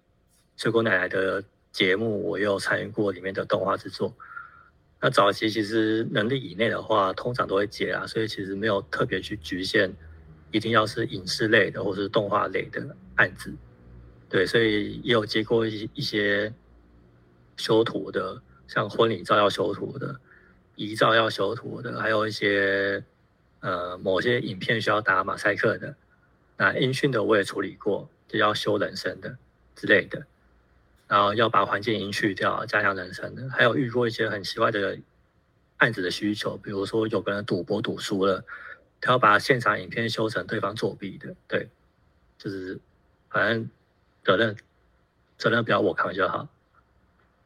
[0.57, 4.15] 水果奶奶的节目，我也有参与过里面的动画制作。
[5.01, 9.93] 那早期其实能力以内的话，通常都会接啊，所以其实没有特别去局限，
[10.51, 13.53] 一定要是影视类的或是动画类的案子。
[14.29, 16.53] 对，所以也有接过一一些
[17.57, 20.21] 修图的，像婚礼照要修图的。
[20.75, 23.05] 遗照要修图的，还有一些
[23.61, 25.95] 呃某些影片需要打马赛克的，
[26.57, 29.37] 那音讯的我也处理过，就要修人声的
[29.77, 30.27] 之类的，
[31.09, 34.99] 然后要把环境音去掉，加强人声的，还有遇过一些很奇怪的
[35.79, 38.45] 案子的需求，比如说有个人赌博赌输了，
[39.01, 41.69] 他要把现场影片修成对方作弊的，对，
[42.39, 42.79] 就是
[43.31, 43.71] 反正
[44.25, 44.57] 责任
[45.37, 46.49] 责任不要我扛就好，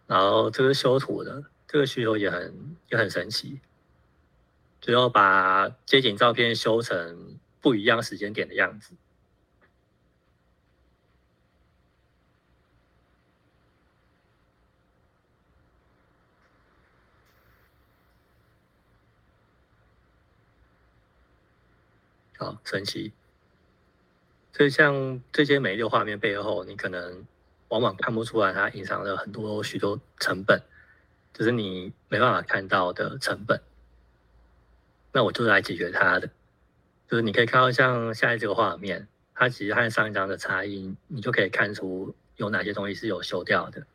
[0.06, 1.44] 然后这个修图的。
[1.68, 3.60] 这个需求也很也很神奇，
[4.80, 8.94] 就要把街景照片修成不一样时间点的样子。
[22.38, 23.12] 好神奇！
[24.52, 27.24] 所以像这些美丽的画面背后，你可能
[27.68, 30.62] 往往看不出来，它隐藏了很多许多成本。
[31.32, 33.60] 就是你没办法看到的成本，
[35.12, 36.30] 那我就是来解决它的。
[37.06, 43.86] 就是你可以看到像现在这个画面，它其实和上一张的差异，你就可以看出有哪些东西是有修掉的。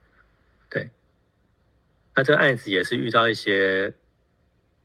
[0.70, 0.92] 对，
[2.14, 3.92] 那这个案子也是遇到一些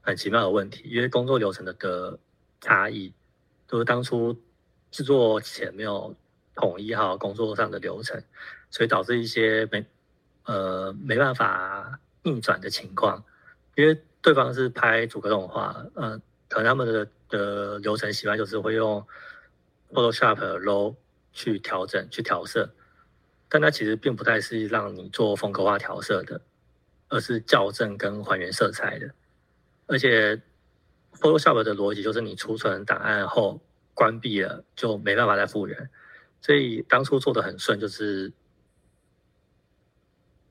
[0.00, 2.18] 很奇妙的问题，因为工作流程的的
[2.62, 3.12] 差异，
[3.68, 4.37] 就是当初
[4.90, 6.14] 制作前没有
[6.55, 8.22] 统一好工作上的流程，
[8.70, 9.85] 所以导致一些没
[10.44, 12.00] 呃没办法。
[12.29, 13.22] 逆转的情况，
[13.76, 19.07] 因为对方是拍主客动画，嗯，可能他们的的流程习惯就是会用
[19.92, 20.96] Photoshop Low
[21.33, 22.68] 去调整、去调色，
[23.48, 26.40] 但它其实并不太是让你做风格化调色的，
[27.07, 29.09] 而是校正跟还原色彩的。
[29.87, 30.42] 而且
[31.20, 33.61] Photoshop 的逻辑就是你储存档案后
[33.94, 35.90] 关闭了就没办法再复原，
[36.40, 38.33] 所以当初做的很顺，就是。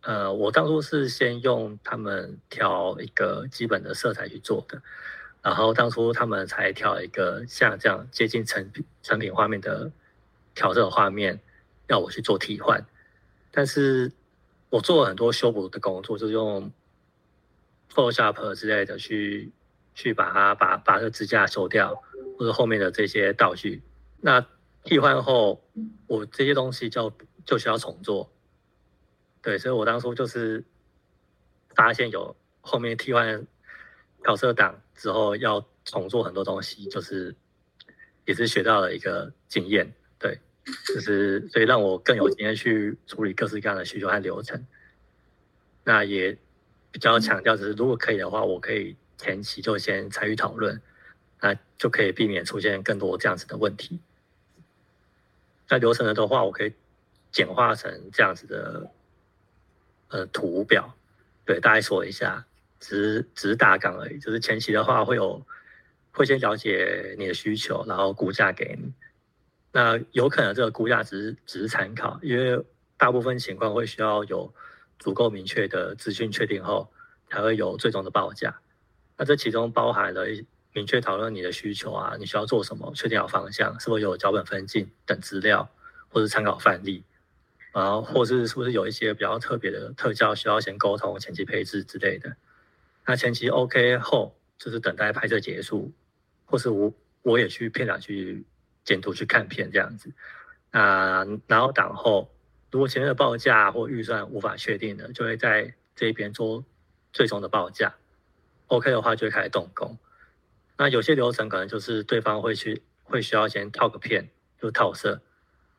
[0.08, 4.80] 呃，我当初是先用他们调一个基本的色彩去做的，
[5.42, 9.92] 然后当初他们才调一个像这样接近成品成品画面的
[10.54, 11.42] 调色画面，
[11.88, 12.86] 要我去做替换。
[13.50, 14.12] 但是
[14.70, 16.72] 我做了很多修补的工作，就是用
[17.92, 19.52] Photoshop 之类的去
[19.96, 22.04] 去把它把把这支架修掉，
[22.38, 23.82] 或者后面的这些道具。
[24.22, 24.46] 那
[24.84, 25.64] 替换后，
[26.06, 27.12] 我这些东西就
[27.44, 28.32] 就需要重做。
[29.42, 30.64] 对，所以我当初就是
[31.74, 33.48] 发现有后面替换
[34.22, 37.36] 调色档之后要重做很多东西，就是
[38.26, 39.94] 也是学到了一个经验。
[40.20, 40.40] 对，
[40.88, 44.66] 就是所以让我更有经验去处理各式各样的需求和流程。
[45.84, 46.36] 那也
[46.92, 50.82] 比较强调，就是如果可以的话，我可以前期就先参与讨论，
[51.42, 54.00] 那就可以避免出现更多这样子的问题。
[55.70, 56.74] 那流程的话，我可以
[57.32, 58.92] 简化成这样子的。
[60.10, 60.96] 呃，图表，
[61.46, 62.46] 对，大概说一下，
[62.80, 64.20] 只是只是大纲而已。
[64.20, 65.44] 就是前期的话会有
[66.12, 68.94] 会先了解你的需求，然后估价给你。
[69.72, 72.64] 那有可能这个估价只是只是参考，因为
[72.98, 74.54] 大部分情况会需要有
[75.00, 76.92] 足够明确的资讯确定后，
[77.28, 78.62] 才会有最终的报价。
[79.18, 80.26] 那这其中包含了
[80.74, 85.70] 明确讨论你的需求啊，你需要做什么，确定好方向，是否有脚本分镜等资料，
[86.10, 87.04] 或是参考范例，
[87.72, 92.36] 然后或是是不是有一些比较特别的特效需要先沟通前期配置之类的。
[93.06, 95.92] 那前期 OK 后，就是等待拍摄结束，
[96.44, 98.44] 或是我我也去片场去
[98.84, 100.12] 检图去看片这样子。
[100.72, 102.30] 那然后档后，
[102.70, 106.66] 如果前面的报价或预算无法确定的，就会在这边做
[107.14, 107.96] 最终的报价。
[108.68, 109.98] OK 的话，就会开始动工。
[110.78, 114.30] 那有些流程可能就是对方会去会需要先套个片，
[114.62, 115.22] 就套色。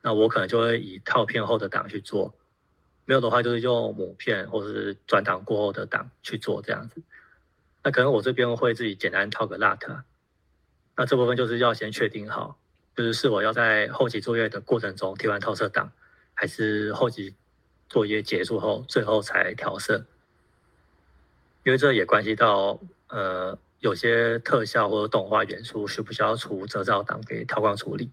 [0.03, 2.35] 那我可能就会以套片后的档去做，
[3.05, 7.03] 没有的话就是用母片或者是转档过后的档去做这样子。
[7.83, 10.03] 那可能我这边会自己简单套个 LUT，
[10.97, 12.59] 那这部分就是要先确定好，
[12.97, 15.93] 就是是否要在后期作业的过程中贴完套色档，
[16.35, 17.35] 还是后期
[17.89, 20.07] 作业结束后最后才调色，
[21.67, 28.09] 因为这也关系到呃有些特效或者动画元素需不需要出遮罩档给调光处理。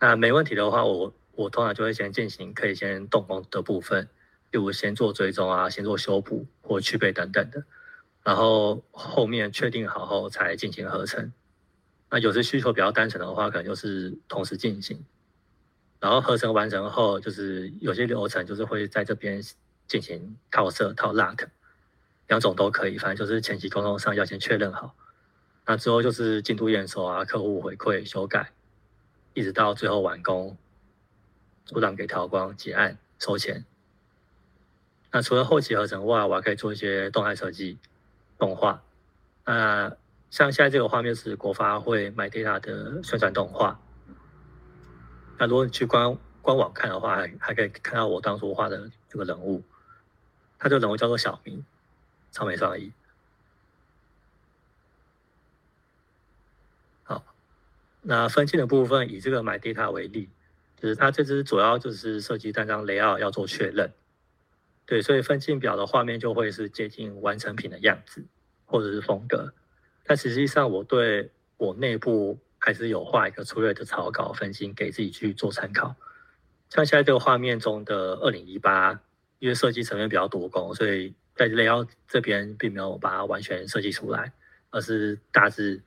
[0.00, 4.08] 那没问题的话，我我通常就会先进行可以先动工的部分，
[4.50, 7.62] 例如先做追踪啊，先做修补或去背等等的，
[8.24, 11.32] 然后后面确定好后才进行合成。
[12.10, 15.04] 那有些需求比较单纯的话，可能就是同时进行，
[16.00, 19.40] 然后合成完成后，就是有些流程就是会在这边
[19.86, 21.46] 进行套色套 LUT，
[22.28, 24.94] 两种都可以，反正就是前期沟通上要先确认好。
[25.66, 28.52] 那之后就是进度验收啊，客户回馈修改。
[29.34, 30.56] 一直到最后完工，
[31.64, 33.64] 组长给调光结案收钱。
[35.12, 37.78] 那除了后期合成外，我还可以做一些动态设计、
[38.36, 38.82] 动画。
[39.44, 39.96] 那
[40.28, 43.80] 像现在这个画面是国发会 MyData 的宣传动画。
[45.38, 49.62] 那如果你去官官网看的话，还还可以看到我当初画的这个人物。
[50.58, 51.64] 他这个人物叫做小明，
[52.30, 52.92] 超没创意。
[58.00, 60.30] 那分镜的部分，以这个 MyData 为例，
[60.80, 63.92] 就是它这支主要就是设计单张 layout 要做确认，
[64.86, 68.24] 对，所以分镜表的画面就会是接近完成品的样子
[68.64, 69.52] 或者是风格。
[70.04, 75.94] 但实际上，我对我内部还是有画一个粗略的草稿分镜给自己去做参考。
[76.70, 78.98] 像现在这个画面中的二零一八，
[79.38, 84.34] 因为设计层面比较多工，所以在 layout 这边并没有把它完全设计出来，
[84.68, 85.80] 而是大致。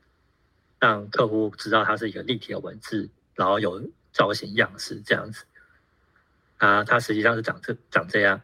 [0.79, 5.45] 让客户知道它是一个立体的文字，然后有造型样式这样子。
[6.57, 8.41] 啊，它实际上是长这长这样。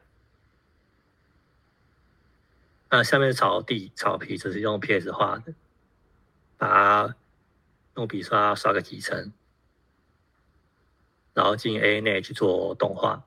[2.92, 5.56] 那下面的草地草皮只是用 PS 画的，
[6.60, 7.16] 把它
[7.96, 9.34] 用笔刷刷个几层，
[11.34, 13.26] 然后进 A 内去做动画。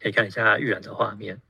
[0.00, 1.40] 可以看一下预览的画面。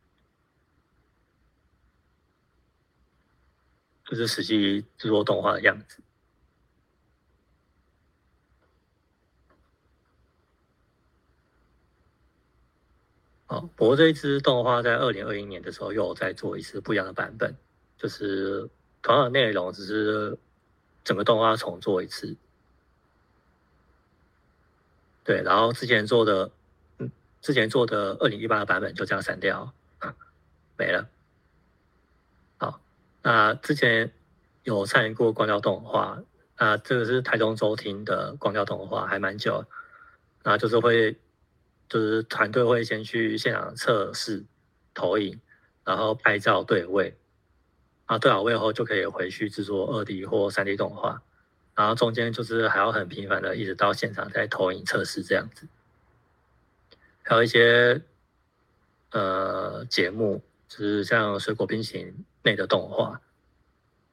[4.05, 6.03] 就是实际制作动画的样子。
[13.47, 17.57] 好，不过这一支动画在二零二一年的时候又再做一次不一样的版本，
[17.97, 18.69] 就是
[19.01, 20.37] 同样的内容，只是
[21.05, 22.37] 整个动画重做一次。
[25.23, 26.51] 对，然后之前做的，
[27.41, 30.15] 之前做的二零一八的版本就这样删掉啊，
[30.77, 31.09] 没了。
[32.59, 32.81] 好
[33.23, 34.13] 那之前
[34.63, 36.23] 有参与过光雕动画，
[36.57, 39.65] 啊，这个是台中周厅的光雕动画，还蛮久。
[40.43, 41.17] 那就是会，
[41.89, 44.45] 就是团队会先去现场测试
[44.95, 45.41] 投影，
[45.85, 47.15] 然后拍照对位，
[48.07, 51.23] 啊，对好位后就可以回去制作二 D 或三 D 动画，
[51.75, 55.67] 然后中间就是还要很频繁的一直到现场再投影测试这样子。
[57.23, 58.03] 还有一些
[59.11, 62.25] 呃节目，就是像水果冰淇淋。
[62.43, 63.21] 内的动画，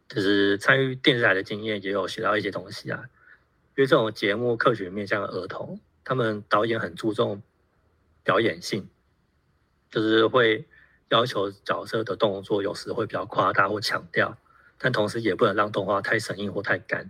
[0.10, 3.06] 就是参与电视台的经验，也有学到一些东西啊。
[3.78, 7.42] 因为这种节目客群面向儿童，他们导演很注重
[8.26, 8.90] 表演性，
[9.90, 10.66] 就是会
[11.08, 14.38] 要求角色的动作有时会比较夸大或强调，
[14.78, 17.10] 但同时也不能让动画太生硬或太干。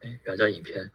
[0.00, 0.90] 哎，有这影片。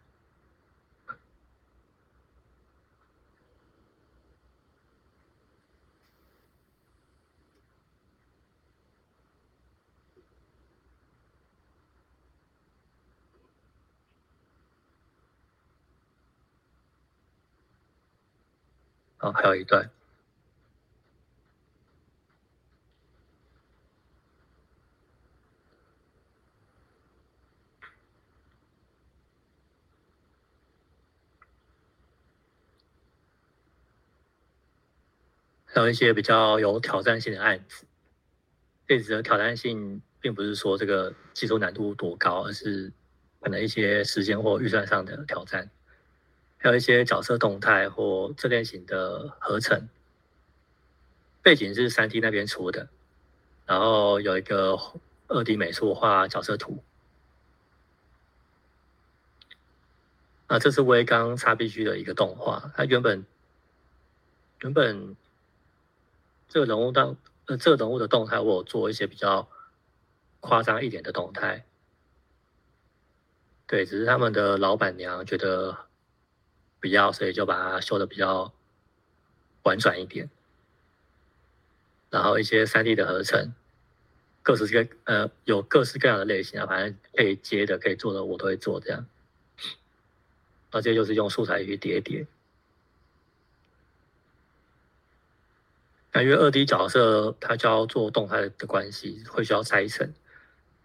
[19.20, 19.90] 哦，还有一段。
[35.64, 37.84] 还有一些比较有挑战性的案子，
[38.86, 42.90] 这次的挑战性并不是说这个技收难度多高，而是
[43.40, 45.68] 可能一些时间或预算上的挑战。
[46.58, 49.88] 还有一些角色动态或这类型的合成。
[51.42, 52.88] 背景是三 D 那边出的，
[53.66, 54.76] 然后有一个
[55.28, 56.82] 二 D 美术画角色图。
[60.48, 63.26] 啊，这是威刚 XBG 的一个动画，它原本
[64.60, 65.16] 原本
[66.48, 69.48] 这个人物当呃这个人物的动态，我有做一些比较
[70.40, 71.64] 夸张一点的动态，
[73.66, 75.85] 对，只是他们的老板娘觉得
[76.80, 78.52] 不要，所以就把它修的比较
[79.62, 80.28] 婉转一点，
[82.10, 83.52] 然后一些三 D 的合成，
[84.42, 89.06] 各式各呃有各式各样的类型啊，反正可以接的可以做的我都会做这样。
[90.72, 92.26] 而且就是用素材去叠叠，
[96.12, 100.12] 那因为二 D 角色它就要做动态的关系，会需要拆层。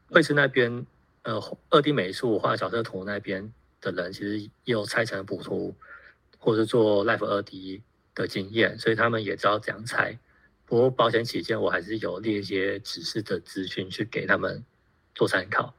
[0.09, 0.85] 绘师那边，
[1.23, 5.75] 呃，二 D 美术画角色图那边的人，其实也有拆成补图，
[6.37, 7.81] 或者做 Life 二 D
[8.15, 10.17] 的经验，所以他们也知道怎样拆。
[10.65, 14.63] 不过保险起见，我还是有列一些指示的资讯去给他们
[15.13, 15.73] 做参考。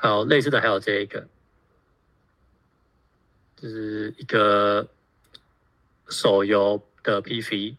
[0.00, 1.28] 好，类似的还有这一个，
[3.56, 4.88] 就是一个
[6.08, 7.76] 手游的 PV。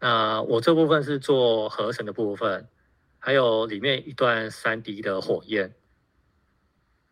[0.00, 2.66] 那我这部分是做合成的部分，
[3.18, 5.74] 还有里面一段三 D 的火焰。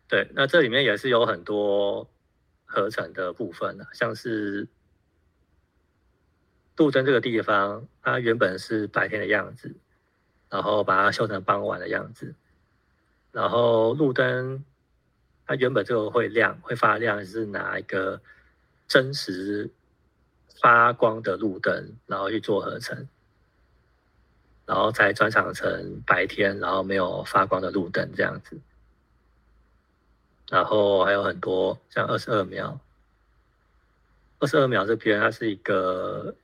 [0.08, 2.08] 对，那这里面也是有很多
[2.64, 4.68] 合成的部分的，像是
[6.76, 9.74] 路灯这个地方，它原本是白天的样子，
[10.48, 12.34] 然后把它修成傍晚的样子。
[13.32, 14.64] 然后路灯，
[15.44, 18.22] 它原本就会亮，会发亮，是拿一个
[18.86, 19.68] 真实
[20.60, 23.08] 发光的路灯，然后去做合成，
[24.66, 28.60] 然后再转场成白天，然后没有发光的路灯这样子。
[30.50, 32.78] 然后还有很多像二十二秒，
[34.38, 36.34] 二十二秒这边它是一个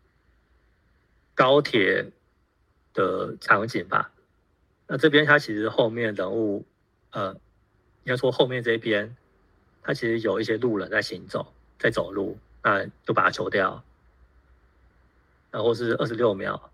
[1.34, 2.10] 高铁
[2.94, 4.10] 的场景吧？
[4.86, 6.64] 那这边它其实后面人物。
[7.14, 7.40] 呃，应
[8.06, 9.14] 该说后面这一边，
[9.82, 13.84] 它其实有一些路人在行走，在走路，那就把它修掉。
[15.50, 16.70] 然后是二十六秒，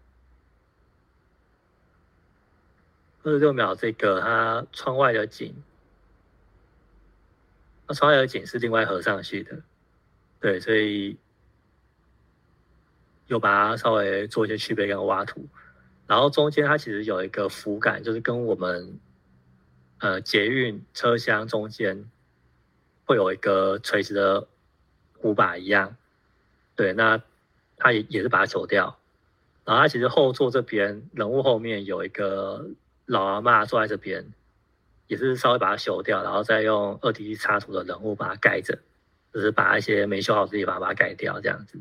[3.28, 5.54] 二十六秒这个它窗外的景，
[7.86, 9.60] 那窗外的景是另外合上去的，
[10.40, 11.16] 对，所以
[13.26, 15.46] 又把它稍微做一些区别跟挖图。
[16.06, 18.98] 然后中间它其实有一个浮感，就是跟我们。
[20.00, 22.08] 呃，捷运车厢中间
[23.04, 24.46] 会有一个垂直的
[25.18, 25.96] 护把一样，
[26.76, 27.20] 对，那
[27.76, 28.96] 它也也是把它走掉，
[29.64, 32.68] 然后它其实后座这边人物后面有一个
[33.08, 34.32] 老阿妈坐在这边，
[35.06, 38.78] 也是稍微把它修掉，然后再用二 D 插图的人物把它盖着，
[39.32, 41.80] 就是把一些没修好的地方把它盖掉，这样子，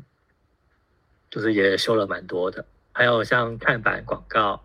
[1.30, 4.64] 就是也修了蛮多的，还有像看板广告。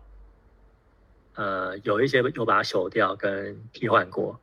[1.34, 4.40] 呃，有一些有把它修掉跟替换过，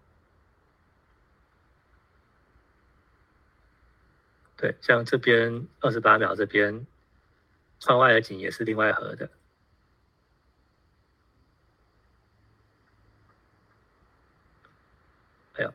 [4.57, 6.85] 对，像这边二十八秒这边，
[7.79, 9.29] 窗外的景也是另外合的，
[15.53, 15.73] 还有，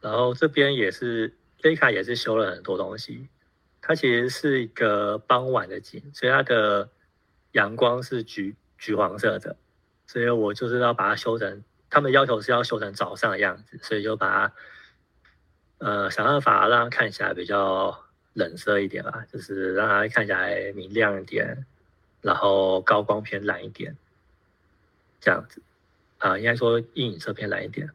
[0.00, 3.28] 然后这边也是贝卡也是修了很多东西，
[3.80, 6.88] 它其实是一个傍晚的景，所以它的。
[7.52, 9.56] 阳光是橘橘黄色的，
[10.06, 14.52] 所以我就是要把它修成，他们要求是要修成早上的样子，所以就把它，
[15.78, 21.64] 呃，想办法让它看起来比较冷色一点吧，就是让它看起来明亮一点，
[22.20, 23.96] 然后高光偏蓝一点，
[25.18, 25.62] 这样子，
[26.18, 27.88] 啊，应该说阴影色偏蓝一点。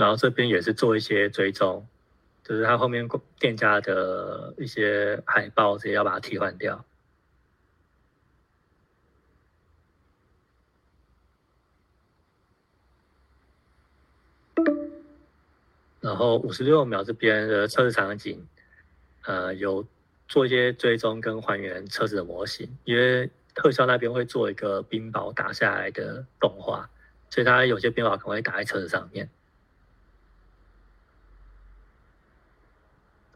[0.00, 1.86] 然后这边也是做一些追踪，
[2.42, 3.06] 就是它后面
[3.38, 6.82] 店家的一些海报，直接要把它替换掉。
[16.00, 18.42] 然后五十六秒这边的测试场景，
[19.26, 19.84] 呃，有
[20.26, 26.88] 做一些追踪跟还原车子的模型，因为特效那边会做一个冰雹打下来的动画，
[27.28, 29.28] 所以它有些冰雹可能会打在车子上面。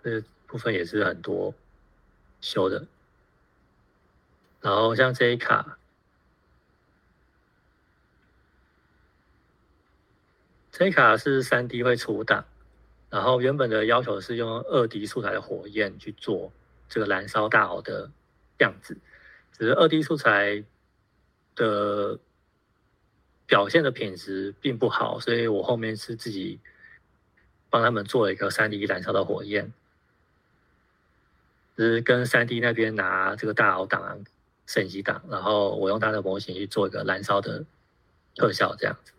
[0.04, 1.54] 这部分也是很多
[2.42, 2.86] 修的，
[4.60, 5.78] 然后像这一卡，
[10.70, 12.44] 这一卡是三 D 会出档，
[13.08, 16.52] 然后原本的要求是用二 D 素材的火焰去做
[16.86, 18.10] 这个燃烧大鳌的
[18.58, 18.98] 样子，
[19.52, 20.62] 只是二 D 素材
[21.54, 22.18] 的
[23.46, 26.60] 表现的品质并不好，所以我后面是自己
[27.70, 29.72] 帮他们做了一个三 D 燃烧的火焰，
[31.76, 34.24] 是跟三 D 那边拿这个大鳌档。
[34.66, 37.66] 摄影机档，然后我用它的模型去做一个燃烧的
[38.34, 39.12] 特效，这样子。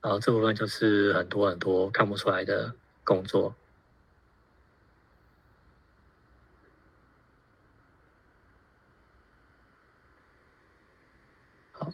[0.00, 2.72] 然后这部分就是很多很多看不出来的
[3.02, 3.52] 工作。
[11.72, 11.92] 好，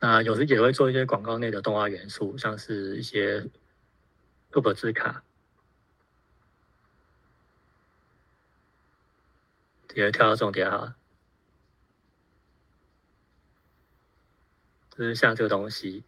[0.00, 3.46] 那有时也会做一些广告内的动画元素，像是一些
[4.56, 5.22] Super 字卡。
[9.94, 10.94] 也跳到重点哈，
[14.90, 16.04] 就是像这个东西，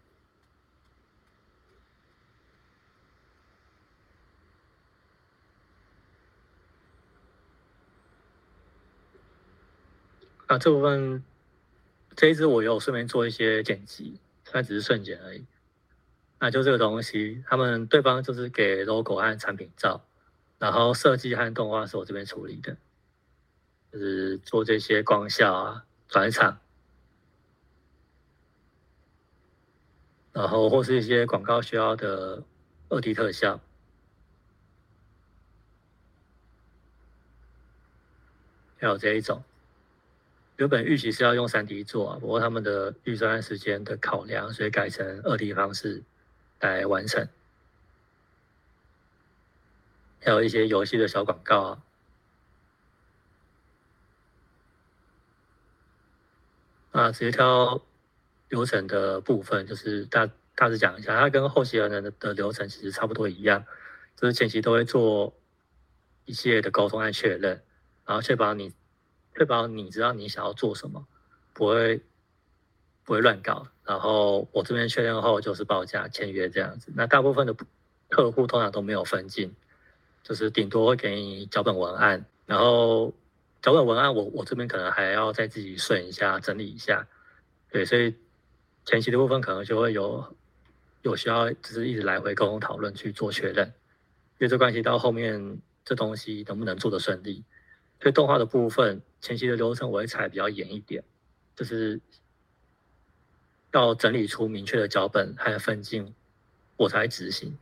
[10.47, 11.23] 啊，这部分
[12.17, 14.19] 这一支我有顺便做一些剪辑，
[14.51, 15.45] 但只是瞬间而已。
[16.41, 20.05] 那就这个东西，他们对方就是给 logo 和产品照，
[20.59, 22.77] 然后设计和动画是我这边处理的。
[23.91, 26.61] 就是做这些光效啊、转场，
[30.31, 32.45] 然后或是一些广告需要的
[32.91, 33.59] 二 D 特效，
[38.77, 39.43] 还有这一种，
[40.59, 46.03] 原本预期是要用三 D 做啊，不过他们的预算时间的考量，所以改成二 D 方式
[46.61, 47.29] 来完成。
[50.21, 51.83] 还有一些游戏的小广告啊。
[56.91, 57.81] 啊，直接挑
[58.49, 63.65] 流程的部分，就是大大致讲一下，它跟后期人的流程其实差不多一样，
[64.17, 65.33] 就是前期都会做
[66.25, 67.63] 一系列的沟通和确认，
[68.05, 68.75] 然后确保你
[69.37, 71.07] 确保你知道你想要做什么，
[71.53, 72.03] 不会
[73.09, 73.67] 不会乱搞。
[73.85, 76.93] 然后我这边确认后就是报价签约这样子。
[76.95, 77.57] 那大部分的
[78.11, 79.57] 客户通常都没有分镜，
[80.23, 83.15] 就是顶多会给你脚本文案，然后。
[83.61, 87.09] 脚本文案我，我我这边可能还要再自己顺一下、整理一下，
[87.73, 88.15] 对，所以
[88.85, 90.37] 前期的部分可能就会有
[91.03, 93.67] 有需要，就是一直来回沟通讨论去做确认，
[94.39, 97.45] 因为这关系到后面这东西能不能做得顺利。
[98.01, 101.03] 所以动画的部分前期的流程我会踩比较严一点，
[101.57, 102.01] 就是
[103.79, 106.13] 要整理出明确的脚本还有分镜，
[106.77, 107.57] 我才执行。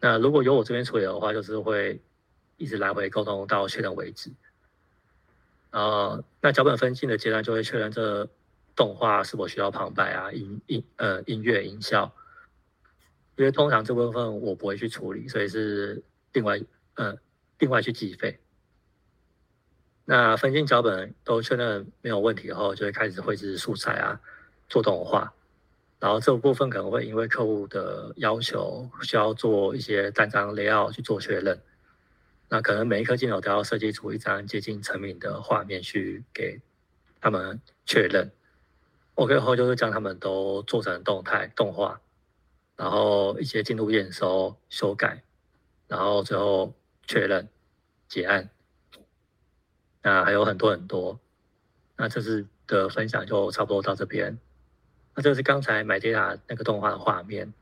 [0.00, 2.00] 那如果由我这边处理的话，就是会
[2.56, 4.30] 一直来回沟通到确认为止。
[5.70, 8.28] 呃，那脚本分镜的阶段就会确认这
[8.74, 12.14] 动画是否需要旁白啊、音音呃音乐音效，
[13.36, 16.02] 因为通常这部分我不会去处理，所以是
[16.32, 16.60] 另外
[16.94, 17.16] 呃
[17.58, 18.38] 另外去计费。
[20.06, 24.20] 那分镜脚本都确认没有问题后，就会开始绘制素材啊，
[24.68, 25.32] 做动画。
[25.98, 31.60] 然后这部分可能会因为客户的要求，需要做一些单张 layout 去做确认。
[32.48, 36.60] 那可能每一颗镜头都要设计出一张接近成品的画面去给
[37.20, 38.30] 他们确认。
[39.14, 42.00] OK 后就是将他们都做成动态动画，
[42.76, 45.24] 然后一些进度验收、修改，
[45.88, 46.74] 然后最后
[47.06, 47.48] 确认
[48.06, 48.50] 结案。
[50.02, 51.18] 那还有很多很多。
[51.96, 54.38] 那这次的分享就差不多到这边。
[55.16, 57.52] 那这是刚才买 data 那个动画的画面，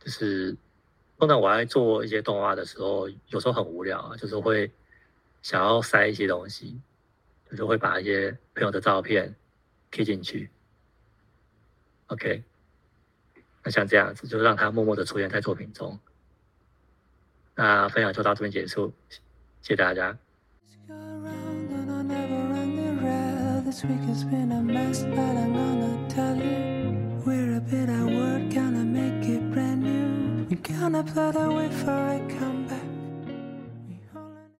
[0.00, 0.56] 就是。
[1.18, 4.70] 通常我在做一些动画的时候，有时候很无聊啊，就是会
[5.40, 6.78] 想要塞一些东西，
[7.50, 9.34] 就是会把一些朋友的照片
[9.90, 10.50] 贴进去。
[12.08, 12.44] OK，
[13.62, 15.98] 那像这样子，就让它默默的出现在作品中。
[17.54, 18.92] 那分享就到这边结束，
[19.62, 20.18] 谢谢大家。
[23.76, 27.20] This week has been a mess, but I'm gonna tell you.
[27.26, 30.46] We're a bit out work, gonna make it brand new.
[30.48, 32.95] We're gonna plot our way for a comeback.